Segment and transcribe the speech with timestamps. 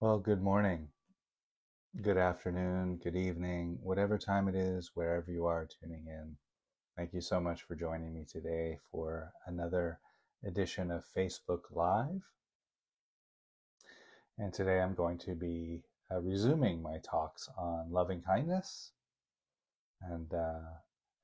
[0.00, 0.88] Well, good morning,
[2.02, 6.36] good afternoon, good evening, whatever time it is, wherever you are tuning in.
[6.94, 9.98] Thank you so much for joining me today for another
[10.44, 12.20] edition of Facebook Live.
[14.36, 18.90] And today I'm going to be uh, resuming my talks on loving kindness.
[20.02, 20.60] And uh,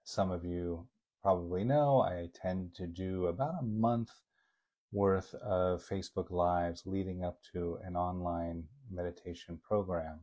[0.04, 0.86] some of you
[1.22, 4.10] probably know I tend to do about a month
[4.92, 10.20] worth of Facebook Lives leading up to an online meditation program.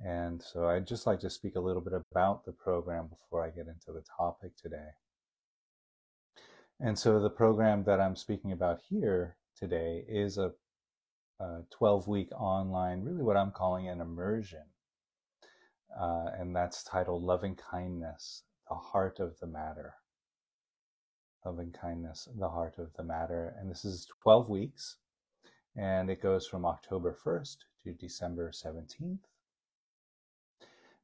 [0.00, 3.50] And so I'd just like to speak a little bit about the program before I
[3.50, 4.90] get into the topic today.
[6.78, 10.52] And so the program that I'm speaking about here today is a,
[11.70, 14.64] 12 week online, really what I'm calling an immersion.
[15.98, 19.96] Uh, and that's titled Loving Kindness, the Heart of the Matter
[21.44, 23.54] loving kindness, the heart of the matter.
[23.58, 24.96] And this is 12 weeks,
[25.76, 29.20] and it goes from October 1st to December 17th.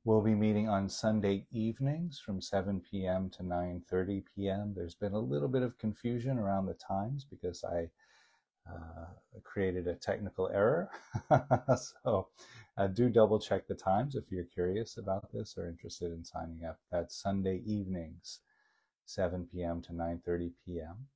[0.05, 3.29] We'll be meeting on Sunday evenings from 7 p.m.
[3.31, 4.73] to 9:30 p.m.
[4.77, 7.89] There's been a little bit of confusion around the times because I
[9.45, 10.91] created a technical error.
[12.05, 12.29] so
[12.77, 16.65] uh, do double check the times if you're curious about this or interested in signing
[16.69, 16.79] up.
[16.91, 18.41] That's Sunday evenings
[19.07, 19.81] 7 p.m.
[19.83, 21.07] to 9:30 p.m.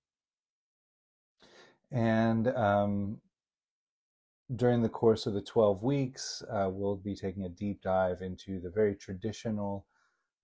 [1.93, 3.21] And um,
[4.55, 8.61] during the course of the 12 weeks, uh, we'll be taking a deep dive into
[8.61, 9.87] the very traditional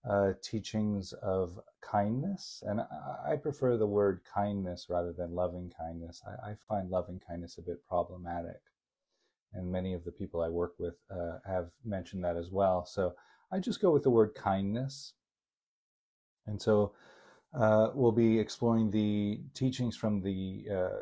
[0.08, 1.58] uh, teachings of
[1.90, 2.62] kindness.
[2.66, 6.22] And I, prefer the word kindness rather than loving kindness.
[6.26, 8.60] I, I, find loving kindness a bit problematic.
[9.52, 12.84] And many of the people I work with uh, have mentioned that as well.
[12.84, 13.14] So
[13.52, 15.12] I just go with the word kindness.
[16.46, 16.92] And so
[17.54, 20.98] uh, we'll be exploring the teachings from the uh,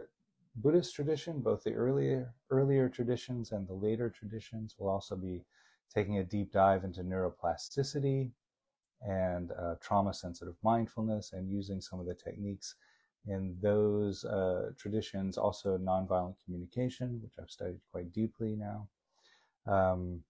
[0.57, 4.77] Buddhist tradition, both the earlier earlier traditions and the later traditions.
[4.79, 5.45] We'll also be
[5.93, 8.31] taking a deep dive into neuroplasticity
[9.05, 12.75] and uh, trauma-sensitive mindfulness, and using some of the techniques
[13.27, 15.39] in those uh, traditions.
[15.39, 18.89] Also, nonviolent communication, which I've studied quite deeply now.
[19.67, 20.23] Um,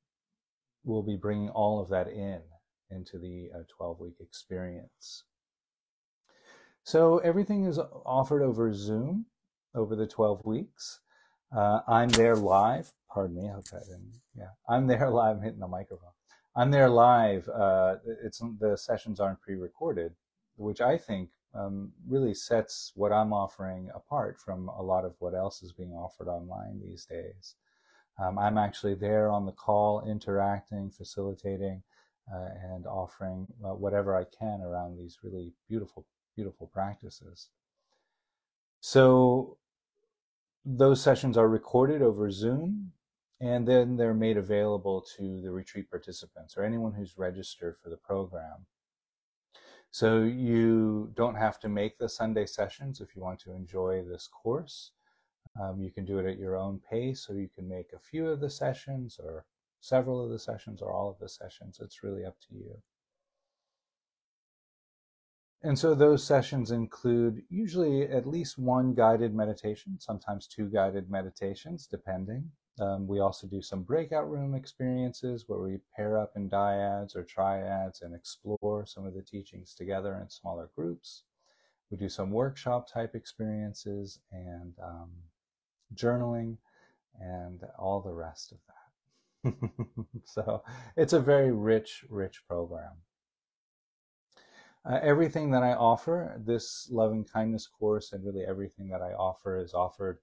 [0.84, 2.40] we'll be bringing all of that in
[2.90, 5.24] into the 12-week uh, experience.
[6.84, 9.26] So everything is offered over Zoom
[9.74, 11.00] over the 12 weeks.
[11.54, 12.92] Uh, I'm there live.
[13.12, 13.48] Pardon me.
[13.48, 14.20] I hope I didn't.
[14.36, 15.36] Yeah, I'm there live.
[15.36, 16.10] I'm hitting the microphone.
[16.56, 17.48] I'm there live.
[17.48, 20.14] Uh, it's the sessions aren't pre-recorded,
[20.56, 25.34] which I think um, really sets what I'm offering apart from a lot of what
[25.34, 27.56] else is being offered online these days.
[28.22, 31.82] Um, I'm actually there on the call, interacting, facilitating,
[32.32, 37.48] uh, and offering uh, whatever I can around these really beautiful beautiful practices.
[38.80, 39.58] So
[40.64, 42.92] those sessions are recorded over Zoom
[43.40, 47.96] and then they're made available to the retreat participants or anyone who's registered for the
[47.96, 48.66] program.
[49.90, 54.28] So you don't have to make the Sunday sessions if you want to enjoy this
[54.28, 54.90] course.
[55.60, 58.26] Um, you can do it at your own pace, or you can make a few
[58.28, 59.44] of the sessions, or
[59.80, 61.78] several of the sessions, or all of the sessions.
[61.80, 62.82] It's really up to you.
[65.62, 71.86] And so those sessions include usually at least one guided meditation, sometimes two guided meditations,
[71.86, 72.50] depending.
[72.80, 77.22] Um, we also do some breakout room experiences where we pair up in dyads or
[77.22, 81.22] triads and explore some of the teachings together in smaller groups.
[81.90, 85.10] We do some workshop type experiences and um,
[85.94, 86.56] journaling
[87.20, 88.74] and all the rest of that.
[90.24, 90.64] so
[90.96, 92.92] it's a very rich, rich program.
[94.84, 99.58] Uh, everything that I offer, this loving kindness course, and really everything that I offer
[99.58, 100.18] is offered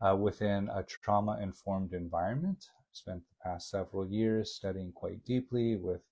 [0.00, 2.66] uh, within a trauma informed environment.
[2.78, 6.02] I've spent the past several years studying quite deeply with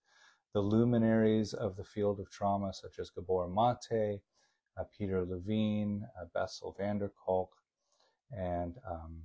[0.53, 4.21] the luminaries of the field of trauma, such as Gabor Mate,
[4.79, 7.51] uh, Peter Levine, uh, Bessel van der Kolk,
[8.31, 9.17] and um,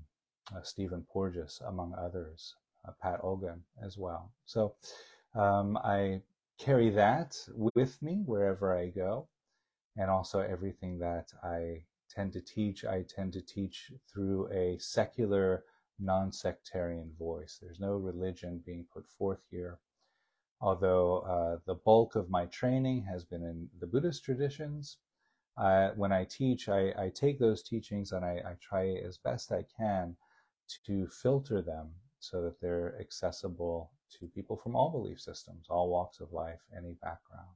[0.56, 2.56] uh, Stephen Porges, among others,
[2.88, 4.32] uh, Pat Ogden as well.
[4.46, 4.76] So
[5.36, 6.22] um, I
[6.60, 9.28] carry that with me wherever I go.
[9.98, 15.64] And also everything that I tend to teach, I tend to teach through a secular,
[16.00, 17.60] non sectarian voice.
[17.62, 19.80] There's no religion being put forth here.
[20.62, 24.98] Although uh, the bulk of my training has been in the Buddhist traditions,
[25.58, 29.52] uh, when I teach, I, I, take those teachings and I, I try as best
[29.52, 30.16] I can
[30.86, 31.90] to filter them
[32.20, 36.96] so that they're accessible to people from all belief systems, all walks of life, any
[37.02, 37.50] background.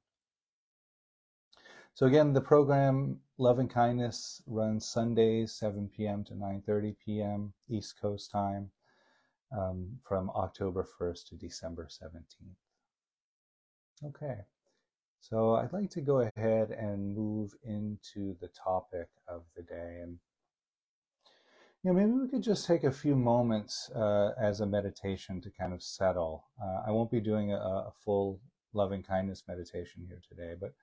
[1.96, 6.24] So again, the program Loving Kindness runs Sundays, 7 p.m.
[6.24, 7.54] to 9:30 p.m.
[7.70, 8.72] East Coast time,
[9.56, 12.56] um, from October 1st to December 17th.
[14.08, 14.40] Okay,
[15.20, 20.18] so I'd like to go ahead and move into the topic of the day, and
[21.84, 25.52] you know, maybe we could just take a few moments uh, as a meditation to
[25.52, 26.46] kind of settle.
[26.60, 28.42] Uh, I won't be doing a, a full
[28.74, 30.74] loving kindness meditation here today, but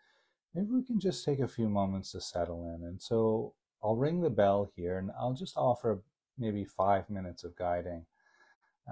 [0.54, 2.86] maybe we can just take a few moments to settle in.
[2.86, 6.02] And so I'll ring the bell here and I'll just offer
[6.38, 8.06] maybe five minutes of guiding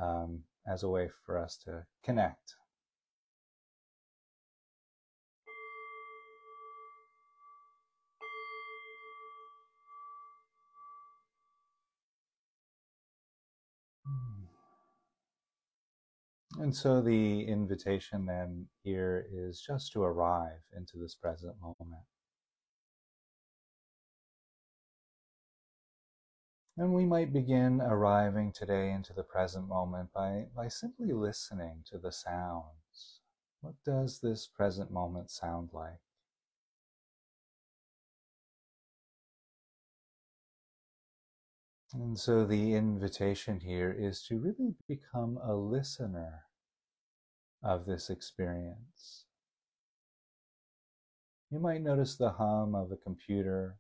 [0.01, 2.55] um, as a way for us to connect.
[16.61, 22.03] And so the invitation then here is just to arrive into this present moment.
[26.77, 31.99] And we might begin arriving today into the present moment by, by simply listening to
[31.99, 33.21] the sounds.
[33.61, 36.01] What does this present moment sound like?
[41.93, 46.43] And so the invitation here is to really become a listener
[47.63, 49.25] of this experience.
[51.51, 53.79] You might notice the hum of a computer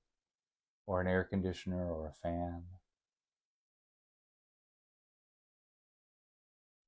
[0.86, 2.62] or an air conditioner or a fan.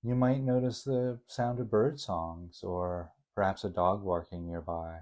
[0.02, 5.00] You might notice the sound of bird songs or perhaps a dog barking nearby.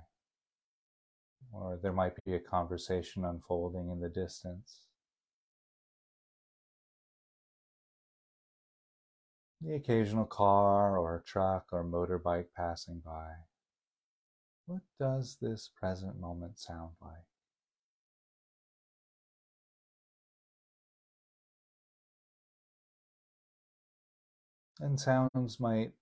[1.53, 4.88] Or there might be a conversation unfolding in the distance.
[9.61, 13.31] The occasional car or truck or motorbike passing by.
[14.67, 17.25] What does this present moment sound like?
[24.81, 25.93] And sounds might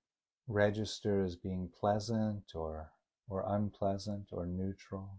[0.46, 2.92] register as being pleasant or,
[3.28, 5.18] or unpleasant or neutral.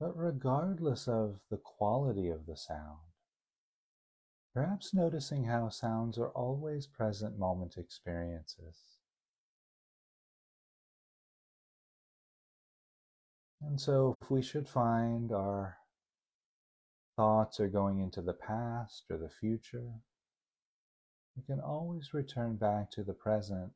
[0.00, 3.05] But regardless of the quality of the sound,
[4.56, 8.96] Perhaps noticing how sounds are always present moment experiences.
[13.60, 15.76] And so, if we should find our
[17.16, 19.92] thoughts are going into the past or the future,
[21.36, 23.72] we can always return back to the present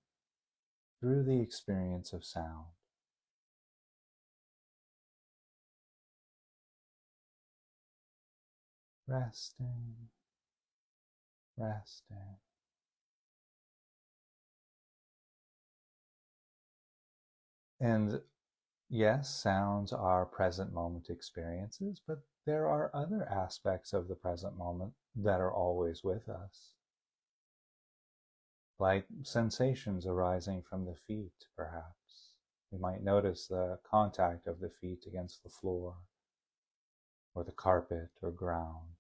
[0.99, 2.69] through the experience of sound.
[9.07, 10.10] Resting
[11.61, 12.39] resting.
[17.81, 18.21] And
[18.89, 24.93] yes, sounds are present moment experiences, but there are other aspects of the present moment
[25.17, 26.73] that are always with us.
[28.79, 32.35] Like sensations arising from the feet, perhaps.
[32.71, 35.97] We might notice the contact of the feet against the floor,
[37.35, 39.00] or the carpet or ground.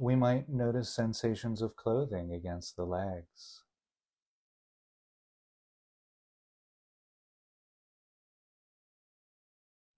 [0.00, 3.64] We might notice sensations of clothing against the legs.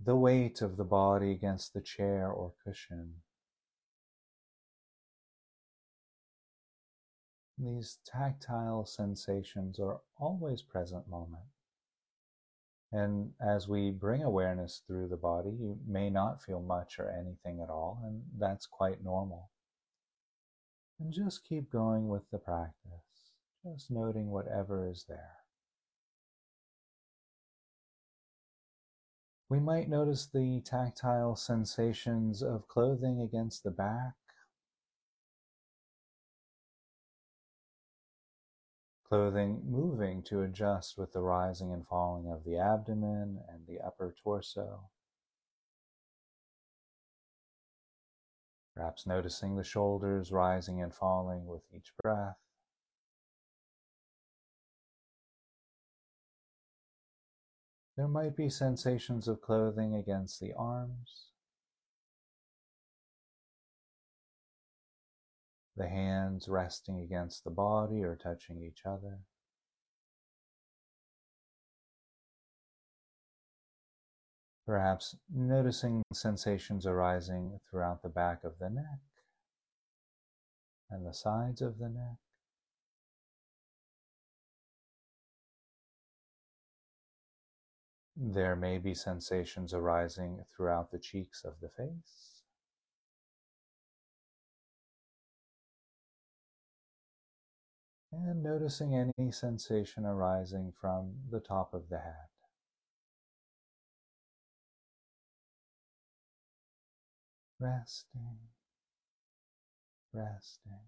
[0.02, 3.16] The weight of the body against the chair or cushion.
[7.58, 11.44] These tactile sensations are always present moment.
[12.90, 17.60] And as we bring awareness through the body, you may not feel much or anything
[17.60, 19.50] at all, and that's quite normal.
[21.00, 23.32] And just keep going with the practice,
[23.64, 25.38] just noting whatever is there.
[29.48, 34.12] We might notice the tactile sensations of clothing against the back,
[39.08, 44.14] clothing moving to adjust with the rising and falling of the abdomen and the upper
[44.22, 44.90] torso.
[48.80, 52.38] Perhaps noticing the shoulders rising and falling with each breath.
[57.98, 61.26] There might be sensations of clothing against the arms,
[65.76, 69.18] the hands resting against the body or touching each other.
[74.70, 79.00] perhaps noticing sensations arising throughout the back of the neck
[80.88, 82.18] and the sides of the neck.
[88.16, 92.44] There may be sensations arising throughout the cheeks of the face.
[98.12, 102.29] And noticing any sensation arising from the top of the head.
[107.60, 108.38] Resting,
[110.14, 110.80] resting.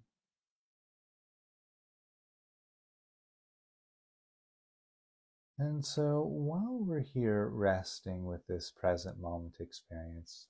[5.58, 10.46] And so while we're here resting with this present moment experience,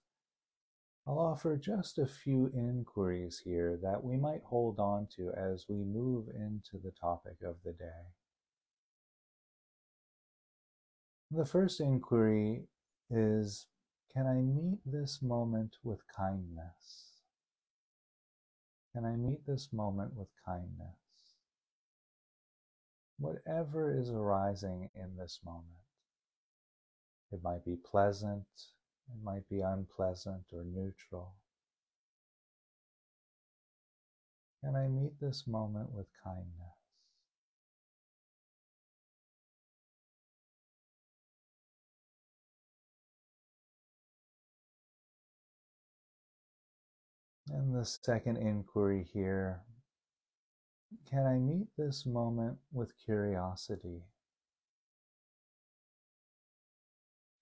[1.09, 5.83] I'll offer just a few inquiries here that we might hold on to as we
[5.83, 8.13] move into the topic of the day.
[11.33, 12.69] The first inquiry
[13.11, 13.67] is
[14.15, 17.21] Can I meet this moment with kindness?
[18.95, 20.97] Can I meet this moment with kindness?
[23.23, 25.65] whatever is arising in this moment.
[27.31, 28.47] It might be pleasant,
[29.09, 31.35] it might be unpleasant or neutral.
[34.63, 36.72] Can I meet this moment with kindness?
[47.53, 49.63] And the second inquiry here
[51.09, 54.03] can I meet this moment with curiosity?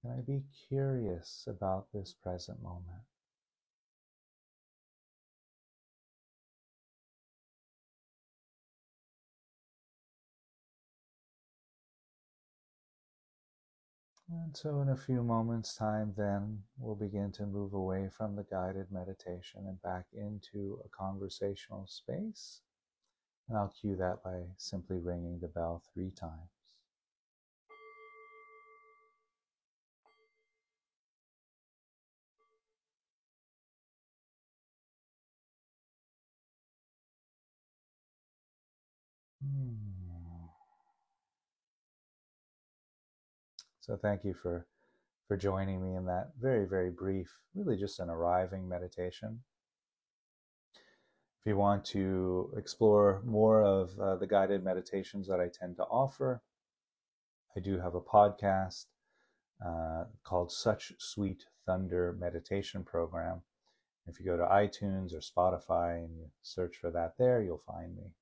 [0.00, 3.02] Can I be curious about this present moment?
[14.30, 18.44] And so, in a few moments' time, then we'll begin to move away from the
[18.44, 22.62] guided meditation and back into a conversational space
[23.48, 26.50] and I'll cue that by simply ringing the bell three times.
[39.42, 39.99] Hmm.
[43.90, 44.68] So thank you for
[45.26, 49.40] for joining me in that very very brief, really just an arriving meditation.
[51.40, 55.82] If you want to explore more of uh, the guided meditations that I tend to
[55.86, 56.40] offer,
[57.56, 58.84] I do have a podcast
[59.60, 63.42] uh, called Such Sweet Thunder Meditation Program.
[64.06, 67.96] If you go to iTunes or Spotify and you search for that there, you'll find
[67.96, 68.12] me.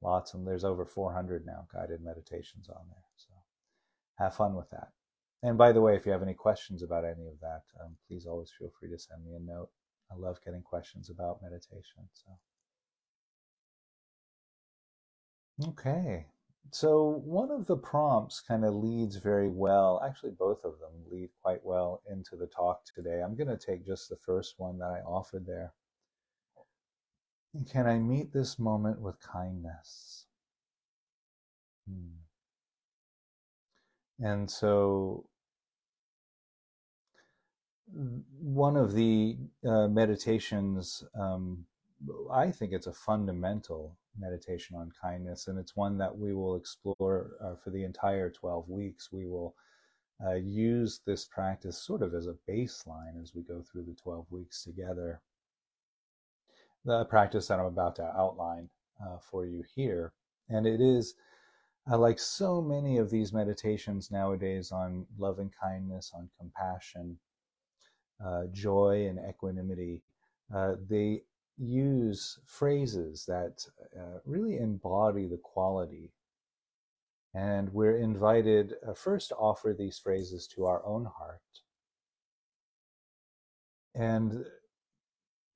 [0.00, 3.04] Lots, and there's over 400 now guided meditations on there.
[3.16, 3.31] So
[4.18, 4.88] have fun with that.
[5.42, 8.26] And by the way, if you have any questions about any of that, um, please
[8.26, 9.70] always feel free to send me a note.
[10.10, 12.08] I love getting questions about meditation.
[12.12, 12.38] So,
[15.70, 16.26] okay.
[16.70, 21.30] So, one of the prompts kind of leads very well, actually, both of them lead
[21.42, 23.20] quite well into the talk today.
[23.20, 25.72] I'm going to take just the first one that I offered there.
[27.70, 30.26] Can I meet this moment with kindness?
[31.86, 32.21] Hmm.
[34.22, 35.26] And so,
[38.40, 39.36] one of the
[39.66, 41.66] uh, meditations, um,
[42.32, 47.32] I think it's a fundamental meditation on kindness, and it's one that we will explore
[47.42, 49.10] uh, for the entire 12 weeks.
[49.10, 49.56] We will
[50.24, 54.26] uh, use this practice sort of as a baseline as we go through the 12
[54.30, 55.20] weeks together.
[56.84, 58.70] The practice that I'm about to outline
[59.04, 60.12] uh, for you here,
[60.48, 61.14] and it is.
[61.90, 67.18] Uh, like so many of these meditations nowadays on loving kindness, on compassion,
[68.24, 70.00] uh, joy and equanimity,
[70.54, 71.22] uh, they
[71.58, 73.66] use phrases that
[73.98, 76.12] uh, really embody the quality.
[77.34, 81.40] And we're invited uh, first to offer these phrases to our own heart.
[83.94, 84.44] And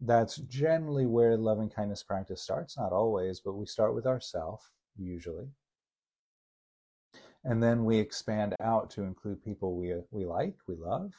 [0.00, 5.50] that's generally where loving kindness practice starts, not always, but we start with ourself, usually.
[7.48, 11.12] And then we expand out to include people we, we like, we love,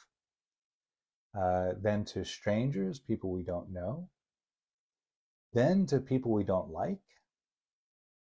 [1.34, 4.10] uh, then to strangers, people we don't know,
[5.54, 7.00] then to people we don't like,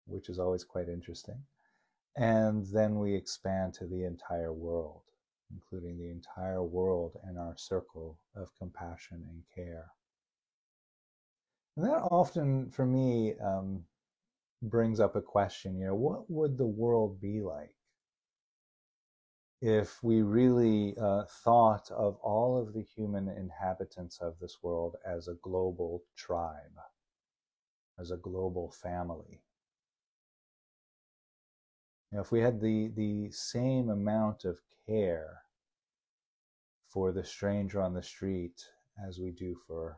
[0.06, 1.44] which is always quite interesting.
[2.16, 5.02] And then we expand to the entire world,
[5.52, 9.92] including the entire world and our circle of compassion and care.
[11.76, 13.84] And that often, for me, um,
[14.62, 17.74] brings up a question you know, what would the world be like
[19.66, 25.26] if we really uh, thought of all of the human inhabitants of this world as
[25.26, 26.78] a global tribe,
[27.98, 29.40] as a global family.
[32.12, 35.40] If we had the, the same amount of care
[36.86, 38.66] for the stranger on the street
[39.08, 39.96] as we do for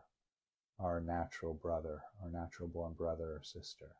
[0.79, 3.97] our natural brother, our natural born brother or sister.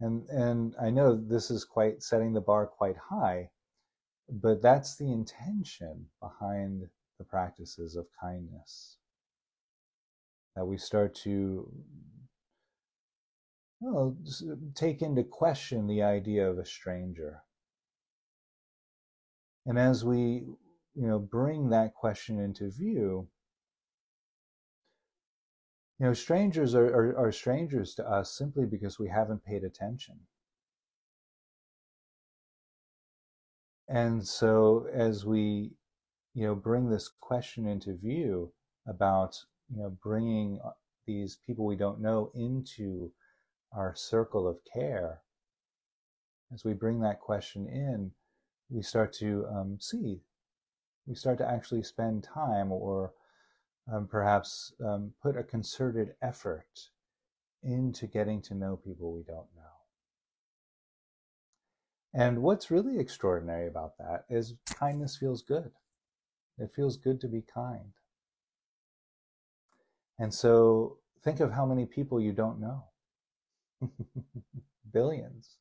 [0.00, 3.50] And, and I know this is quite setting the bar quite high,
[4.28, 6.88] but that's the intention behind
[7.18, 8.98] the practices of kindness.
[10.54, 11.70] That we start to
[13.80, 14.16] well,
[14.74, 17.42] take into question the idea of a stranger.
[19.66, 20.44] And as we,
[20.94, 23.28] you know, bring that question into view,
[25.98, 30.20] you know, strangers are, are, are strangers to us simply because we haven't paid attention.
[33.88, 35.70] And so as we,
[36.34, 38.52] you know, bring this question into view
[38.86, 39.36] about,
[39.74, 40.70] you know, bringing uh,
[41.06, 43.12] these people we don't know into
[43.72, 45.22] our circle of care,
[46.52, 48.10] as we bring that question in,
[48.68, 50.20] we start to um, see,
[51.06, 53.12] we start to actually spend time or
[53.92, 56.90] um, perhaps um, put a concerted effort
[57.62, 59.62] into getting to know people we don't know.
[62.14, 65.70] And what's really extraordinary about that is kindness feels good.
[66.58, 67.92] It feels good to be kind.
[70.18, 72.84] And so think of how many people you don't know.
[74.92, 75.56] billions.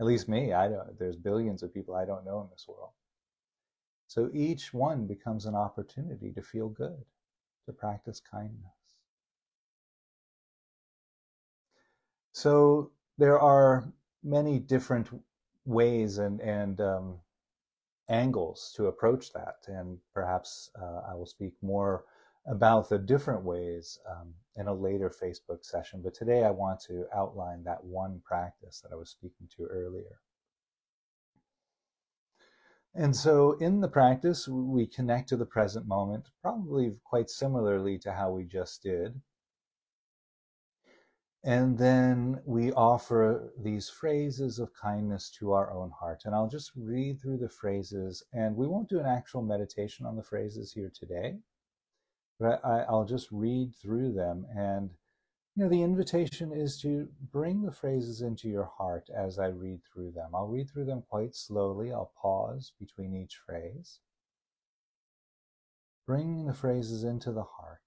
[0.00, 2.90] At least me, I don't there's billions of people I don't know in this world.
[4.08, 7.04] So each one becomes an opportunity to feel good
[7.66, 8.72] to practice kindness.
[12.32, 13.92] So there are
[14.22, 15.08] many different
[15.64, 17.18] ways and, and um,
[18.08, 22.04] angles to approach that, and perhaps uh, I will speak more
[22.46, 26.00] about the different ways um, in a later Facebook session.
[26.02, 30.18] But today I want to outline that one practice that I was speaking to earlier.
[32.94, 38.12] And so in the practice, we connect to the present moment, probably quite similarly to
[38.12, 39.20] how we just did.
[41.44, 46.22] And then we offer these phrases of kindness to our own heart.
[46.24, 50.14] And I'll just read through the phrases, and we won't do an actual meditation on
[50.14, 51.38] the phrases here today,
[52.38, 54.90] but I, will just read through them and
[55.54, 59.80] you know, the invitation is to bring the phrases into your heart as I read
[59.84, 60.30] through them.
[60.34, 61.92] I'll read through them quite slowly.
[61.92, 63.98] I'll pause between each phrase.
[66.06, 67.80] Bring the phrases into the heart,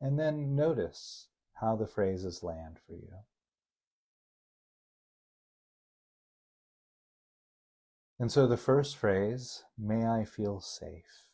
[0.00, 1.28] and then notice
[1.60, 3.24] how the phrases land for you.
[8.18, 11.32] And so the first phrase, may I feel safe.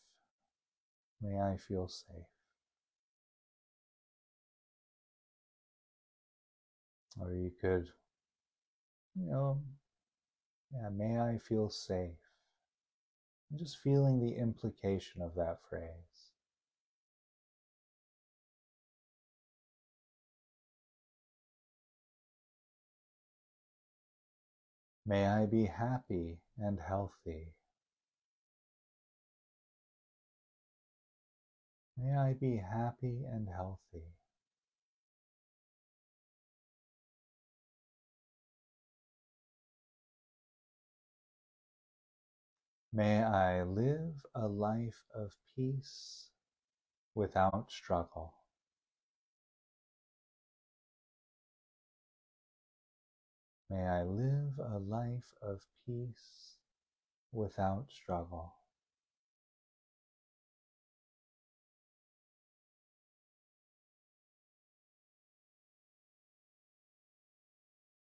[1.21, 2.32] May I feel safe.
[7.21, 7.89] Or you could,
[9.15, 9.61] you know,
[10.73, 12.17] yeah, may I feel safe.
[13.51, 16.33] And just feeling the implication of that phrase.
[25.05, 27.55] May I be happy and healthy.
[31.99, 34.15] May I be happy and healthy.
[42.95, 46.29] May I live a life of peace
[47.15, 48.35] without struggle.
[53.71, 56.59] May I live a life of peace
[57.33, 58.53] without struggle.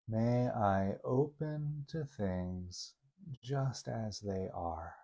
[0.06, 2.95] May I open to things
[3.42, 4.94] just as they are.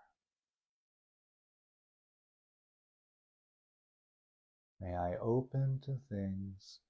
[4.81, 6.81] May I open to things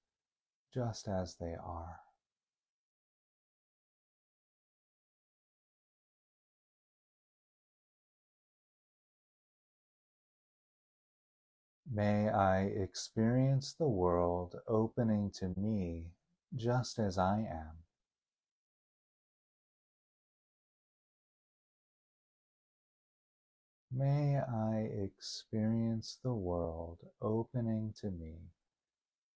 [0.73, 1.99] just as they are.
[11.91, 16.05] May I experience the world opening to me
[16.55, 17.82] just as I am.
[23.95, 28.37] May I experience the world opening to me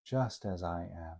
[0.03, 1.17] just as I am.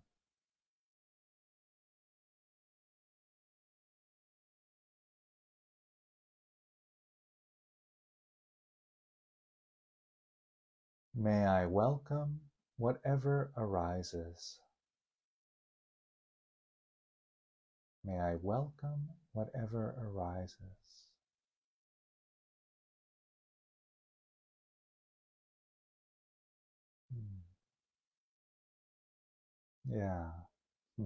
[11.16, 12.42] May I welcome
[12.78, 14.60] whatever arises.
[18.04, 20.87] May I welcome whatever arises.
[29.92, 30.30] Yeah.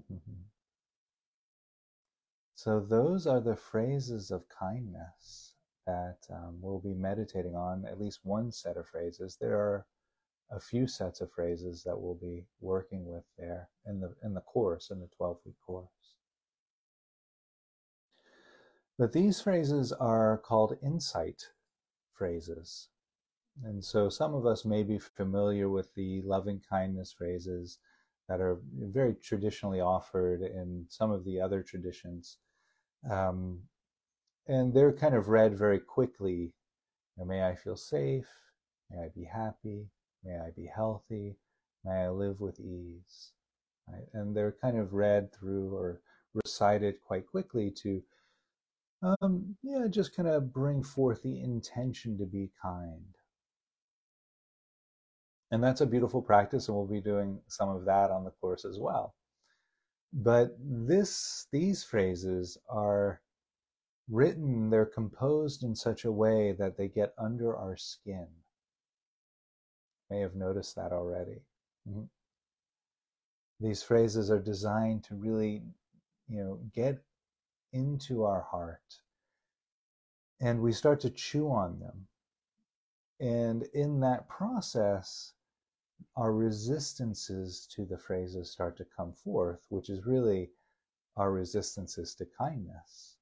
[2.56, 5.54] so, those are the phrases of kindness
[5.86, 9.38] that um, we'll be meditating on, at least one set of phrases.
[9.40, 9.86] There are
[10.52, 14.42] a few sets of phrases that we'll be working with there in the in the
[14.42, 15.88] course in the 12 week course
[19.00, 21.44] but these phrases are called insight
[22.14, 22.90] phrases
[23.64, 27.80] and so some of us may be familiar with the loving kindness phrases
[28.32, 32.38] that are very traditionally offered in some of the other traditions
[33.10, 33.60] um,
[34.48, 36.54] and they're kind of read very quickly
[37.26, 38.28] may i feel safe
[38.90, 39.88] may i be happy
[40.24, 41.38] May I be healthy.
[41.84, 43.32] May I live with ease.
[43.88, 44.08] Right?
[44.14, 46.02] And they're kind of read through or
[46.34, 48.04] recited quite quickly to,
[49.02, 53.16] um, yeah, just kind of bring forth the intention to be kind.
[55.52, 58.66] And that's a beautiful practice, and we'll be doing some of that on the course
[58.66, 59.16] as well.
[60.14, 63.22] But this, these phrases are
[64.10, 68.28] written, they're composed in such a way that they get under our skin
[70.10, 71.42] You may have noticed that already.
[71.90, 72.04] Mm-hmm.
[73.60, 75.64] These phrases are designed to really,
[76.28, 77.00] you know, get
[77.74, 79.02] into our heart
[80.42, 82.08] and we start to chew on them.
[83.20, 85.34] And in that process,
[86.16, 90.52] our resistances to the phrases start to come forth, which is really
[91.18, 93.18] our resistances to kindness.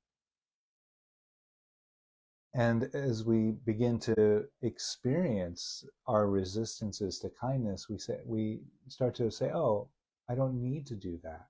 [2.54, 9.30] And as we begin to experience our resistances to kindness, we say we start to
[9.30, 9.90] say, "Oh,
[10.28, 11.48] I don't need to do that.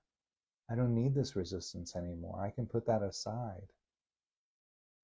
[0.68, 2.40] I don't need this resistance anymore.
[2.40, 3.72] I can put that aside.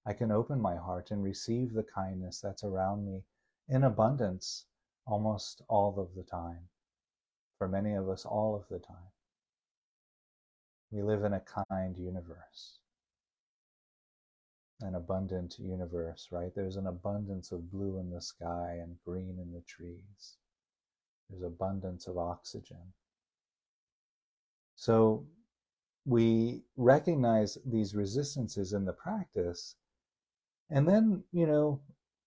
[0.05, 3.25] I can open my heart and receive the kindness that's around me
[3.69, 4.67] in abundance
[5.07, 6.69] almost all of the time.
[7.59, 9.13] For many of us, all of the time.
[10.91, 12.79] We live in a kind universe
[14.83, 16.55] an abundant universe, right?
[16.55, 20.37] There's an abundance of blue in the sky and green in the trees.
[21.31, 22.93] There's abundance of oxygen.
[24.77, 25.25] So
[26.05, 29.77] we recognize these resistances in the practice.
[30.69, 31.81] And then, you know,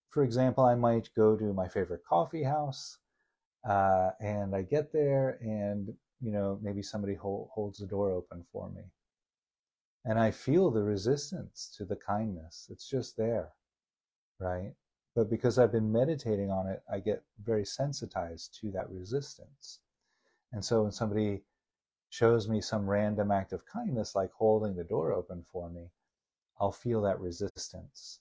[0.09, 2.97] for example, I might go to my favorite coffee house
[3.67, 8.45] uh, and I get there and, you know, maybe somebody hold, holds the door open
[8.51, 8.83] for me
[10.05, 12.67] and I feel the resistance to the kindness.
[12.71, 13.49] It's just there,
[14.39, 14.73] right?
[15.15, 19.79] But because I've been meditating on it, I get very sensitized to that resistance.
[20.51, 21.43] And so when somebody
[22.09, 25.89] shows me some random act of kindness, like holding the door open for me,
[26.59, 28.19] I'll feel that resistance.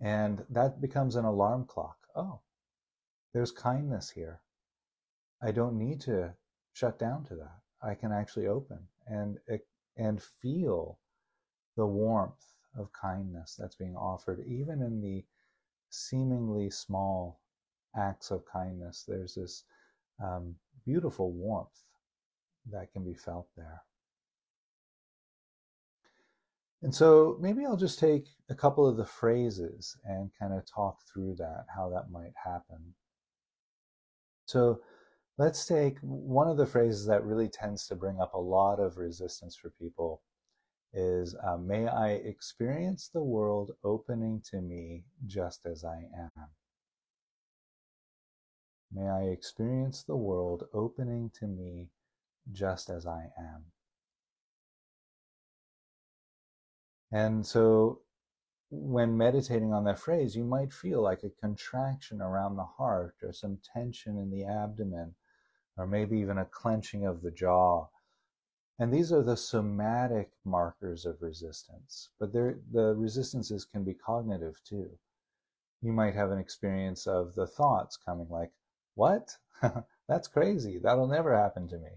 [0.00, 1.96] And that becomes an alarm clock.
[2.14, 2.40] Oh,
[3.32, 4.40] there's kindness here.
[5.42, 6.34] I don't need to
[6.72, 7.60] shut down to that.
[7.82, 9.38] I can actually open and
[9.96, 10.98] and feel
[11.76, 12.44] the warmth
[12.78, 15.24] of kindness that's being offered, even in the
[15.90, 17.40] seemingly small
[17.96, 19.04] acts of kindness.
[19.06, 19.64] There's this
[20.22, 21.84] um, beautiful warmth
[22.70, 23.82] that can be felt there.
[26.86, 31.00] And so maybe I'll just take a couple of the phrases and kind of talk
[31.12, 32.94] through that, how that might happen.
[34.46, 34.80] So
[35.38, 38.96] Let's take one of the phrases that really tends to bring up a lot of
[38.96, 40.22] resistance for people
[40.94, 46.48] is uh, May I experience the world opening to me just as I am.
[48.90, 51.90] May I experience the world opening to me
[52.50, 53.66] just as I am.
[57.16, 58.00] And so
[58.68, 63.32] when meditating on that phrase, you might feel like a contraction around the heart or
[63.32, 65.14] some tension in the abdomen
[65.78, 67.86] or maybe even a clenching of the jaw.
[68.78, 74.90] And these are the somatic markers of resistance, but the resistances can be cognitive too.
[75.80, 78.52] You might have an experience of the thoughts coming like,
[78.94, 79.38] what?
[80.06, 80.78] That's crazy.
[80.82, 81.92] That'll never happen to me.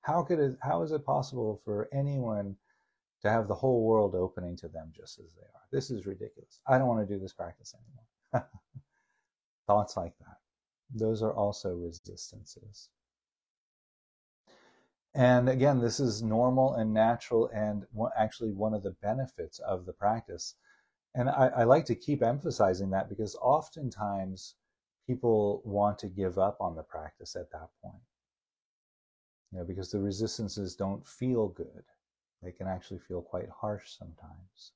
[0.00, 2.56] How could it, how is it possible for anyone
[3.22, 5.62] to have the whole world opening to them just as they are?
[5.70, 6.60] This is ridiculous.
[6.66, 8.48] I don't want to do this practice anymore.
[9.66, 10.38] Thoughts like that.
[10.94, 12.88] Those are also resistances.
[15.14, 17.84] And again, this is normal and natural, and
[18.16, 20.54] actually one of the benefits of the practice.
[21.14, 24.54] And I, I, like to keep emphasizing that because oftentimes
[25.06, 28.02] people want to give up on the practice at that point.
[29.50, 31.84] You know, because the resistances don't feel good,
[32.42, 34.72] They can actually feel quite harsh sometimes.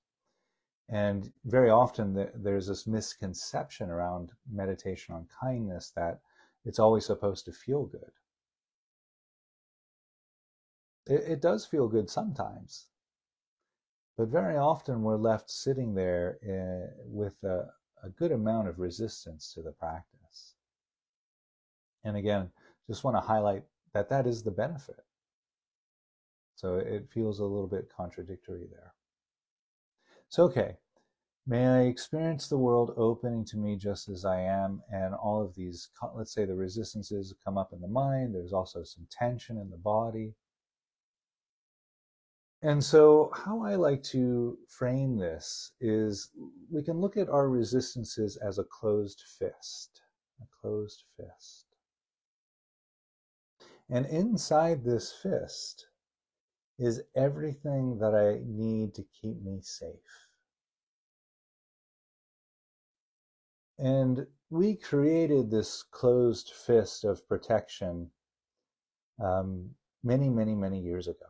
[0.88, 6.20] And very often there's this misconception around meditation on kindness that
[6.64, 8.12] it's always supposed to feel good.
[11.06, 12.86] It, it does feel good sometimes,
[14.16, 17.66] but very often we're left sitting there eh, with a,
[18.02, 20.54] a good amount of resistance to the practice.
[22.04, 22.50] And again,
[22.86, 25.05] just want to highlight that that is the benefit.
[26.56, 28.94] So it feels a little bit contradictory there.
[30.30, 30.78] So, okay,
[31.46, 35.54] may I experience the world opening to me just as I am, and all of
[35.54, 39.70] these, let's say the resistances come up in the mind, there's also some tension in
[39.70, 40.34] the body.
[42.62, 46.30] And so, how I like to frame this is
[46.72, 50.00] we can look at our resistances as a closed fist,
[50.40, 51.66] a closed fist.
[53.90, 55.86] And inside this fist
[56.78, 60.26] is everything that I need to keep me safe.
[63.78, 68.10] And we created this closed fist of protection
[69.22, 69.70] um,
[70.02, 71.26] many, many, many years ago.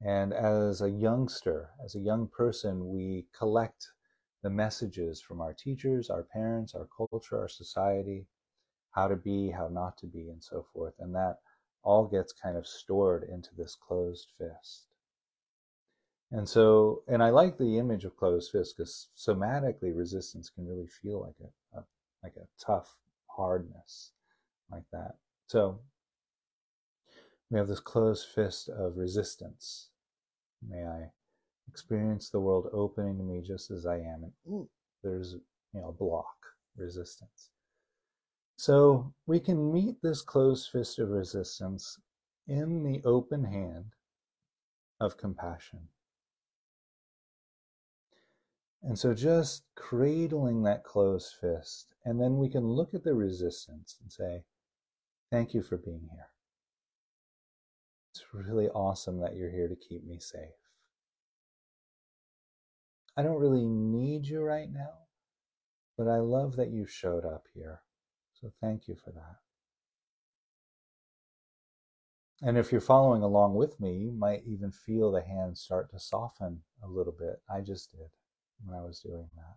[0.00, 3.88] And as a youngster, as a young person, we collect
[4.42, 8.26] the messages from our teachers, our parents, our culture, our society,
[8.90, 10.94] how to be, how not to be, and so forth.
[10.98, 11.36] And that
[11.82, 14.86] all gets kind of stored into this closed fist.
[16.30, 20.86] And so, and I like the image of closed fist because somatically resistance can really
[20.86, 21.84] feel like a, a,
[22.22, 24.12] like a tough hardness
[24.70, 25.16] like that.
[25.48, 25.80] So
[27.50, 29.90] we have this closed fist of resistance.
[30.66, 31.10] May I
[31.68, 34.24] experience the world opening to me just as I am.
[34.24, 34.68] And ooh,
[35.02, 35.34] there's
[35.74, 36.36] you know a block,
[36.76, 37.51] resistance.
[38.56, 41.98] So we can meet this closed fist of resistance
[42.46, 43.94] in the open hand
[45.00, 45.88] of compassion.
[48.82, 53.96] And so just cradling that closed fist, and then we can look at the resistance
[54.00, 54.44] and say,
[55.30, 56.28] Thank you for being here.
[58.12, 60.50] It's really awesome that you're here to keep me safe.
[63.16, 64.92] I don't really need you right now,
[65.96, 67.80] but I love that you showed up here.
[68.42, 69.36] So thank you for that.
[72.42, 76.00] And if you're following along with me, you might even feel the hands start to
[76.00, 77.40] soften a little bit.
[77.48, 78.10] I just did
[78.64, 79.54] when I was doing that.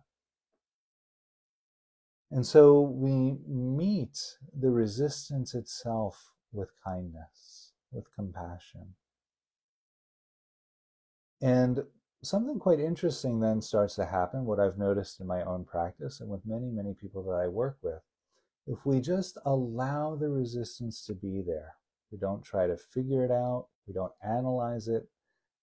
[2.30, 4.18] And so we meet
[4.56, 8.94] the resistance itself with kindness, with compassion.
[11.40, 11.82] And
[12.22, 16.30] something quite interesting then starts to happen, what I've noticed in my own practice and
[16.30, 18.02] with many, many people that I work with,
[18.66, 21.74] if we just allow the resistance to be there,
[22.10, 25.08] we don't try to figure it out, we don't analyze it,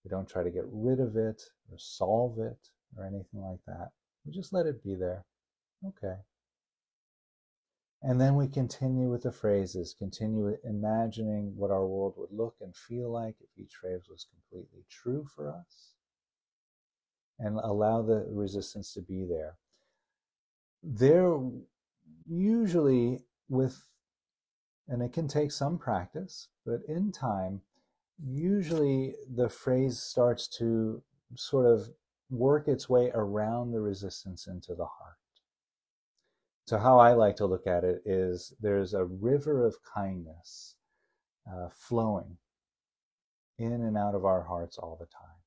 [0.04, 3.90] we don't try to get rid of it or solve it or anything like that.
[4.26, 5.26] We just let it be there.
[5.86, 6.16] Okay.
[8.02, 12.76] And then we continue with the phrases, continue imagining what our world would look and
[12.76, 15.94] feel like if each phrase was completely true for us.
[17.40, 19.56] And allow the resistance to be there.
[20.84, 21.40] There
[22.28, 23.86] usually with,
[24.88, 27.62] and it can take some practice, but in time,
[28.24, 31.02] usually the phrase starts to
[31.36, 31.90] sort of
[32.30, 35.18] work its way around the resistance into the heart.
[36.66, 40.76] So, how I like to look at it is there's a river of kindness
[41.52, 42.38] uh, flowing
[43.58, 45.44] in and out of our hearts all the time.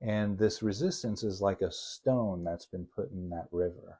[0.00, 3.98] And this resistance is like a stone that's been put in that river.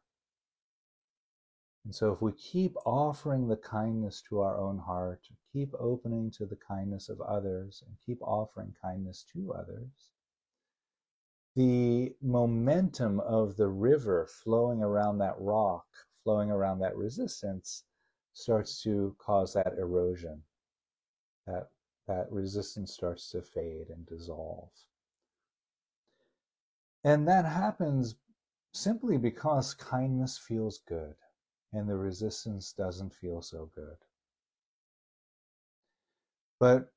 [1.85, 6.45] And so, if we keep offering the kindness to our own heart, keep opening to
[6.45, 10.11] the kindness of others, and keep offering kindness to others,
[11.57, 15.87] the momentum of the river flowing around that rock,
[16.23, 17.85] flowing around that resistance,
[18.35, 20.43] starts to cause that erosion.
[21.47, 21.71] That,
[22.07, 24.71] that resistance starts to fade and dissolve.
[27.03, 28.17] And that happens
[28.73, 31.15] simply because kindness feels good
[31.73, 33.97] and the resistance doesn't feel so good.
[36.59, 36.93] But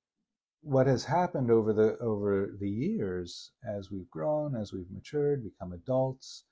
[0.61, 5.73] what has happened over the over the years as we've grown, as we've matured, become
[5.73, 6.45] adults,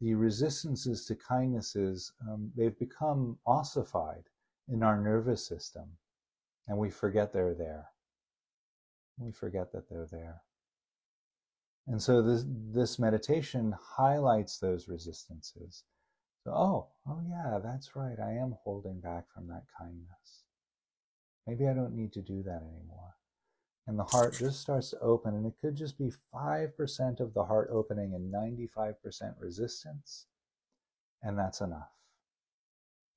[0.00, 4.24] the resistances to kindnesses um, they've become ossified
[4.68, 5.84] in our nervous system,
[6.68, 7.86] and we forget they're there.
[9.18, 10.42] We forget that they're there.
[11.86, 15.84] And so this this meditation highlights those resistances
[16.44, 18.18] so, oh, oh yeah, that's right.
[18.20, 20.44] I am holding back from that kindness.
[21.46, 23.14] Maybe I don't need to do that anymore.
[23.86, 27.44] and the heart just starts to open, and it could just be 5% of the
[27.44, 30.26] heart opening and 95% resistance,
[31.22, 31.90] and that's enough.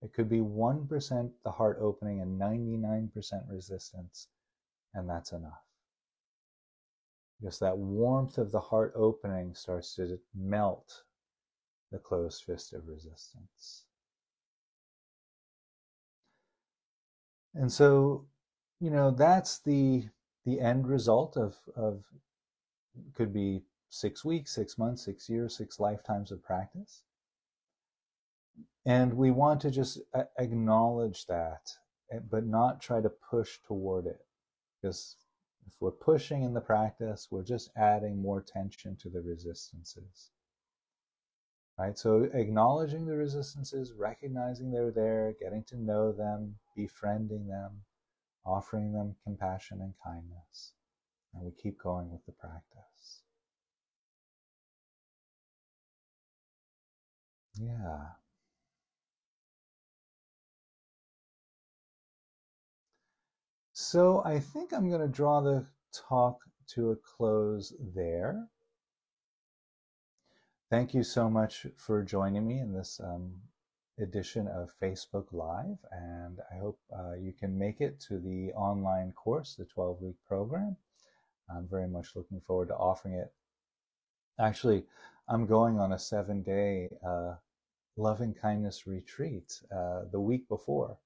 [0.01, 3.11] It could be 1% the heart opening and 99%
[3.49, 4.27] resistance,
[4.93, 5.63] and that's enough.
[7.39, 11.03] Because that warmth of the heart opening starts to melt
[11.91, 13.83] the closed fist of resistance.
[17.53, 18.25] And so,
[18.79, 20.09] you know, that's the
[20.45, 22.03] the end result of of
[23.15, 27.03] could be six weeks, six months, six years, six lifetimes of practice.
[28.85, 29.99] And we want to just
[30.39, 31.71] acknowledge that,
[32.11, 34.25] eh, but not try to push toward it.
[34.81, 35.17] Because
[35.65, 40.31] if we're pushing in the practice, we're just adding more tension to the resistances.
[41.77, 41.97] Right?
[41.97, 47.83] So acknowledging the resistances, recognizing they're there, getting to know them, befriending them,
[48.45, 50.73] offering them compassion and kindness.
[51.33, 53.21] And we keep going with the practice.
[57.59, 58.05] Yeah.
[63.73, 68.47] So I think I'm going to draw the talk to a close there.
[70.69, 73.35] Thank you so much for joining me in this um,
[74.01, 79.13] edition of Facebook Live, and I hope uh, you can make it to the online
[79.13, 80.75] course, the 12 week program.
[81.49, 83.31] I'm very much looking forward to offering it.
[84.41, 84.83] Actually,
[85.29, 87.35] I'm going on a seven day uh,
[87.95, 90.97] loving kindness retreat uh, the week before.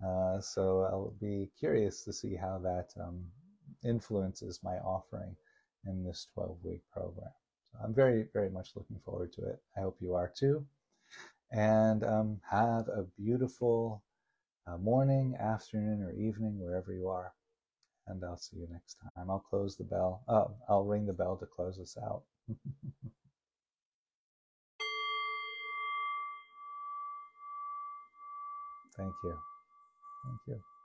[0.00, 3.24] Uh, so I'll be curious to see how that um,
[3.84, 5.34] influences my offering
[5.84, 7.32] in this 12 week program.
[7.82, 9.60] I'm very, very much looking forward to it.
[9.76, 10.66] I hope you are too
[11.50, 14.02] and um, have a beautiful
[14.66, 17.32] uh, morning, afternoon, or evening, wherever you are.
[18.08, 19.30] And I'll see you next time.
[19.30, 20.22] I'll close the bell.
[20.28, 22.22] Oh, I'll ring the bell to close us out.
[28.96, 29.38] Thank you.
[30.24, 30.75] Thank you.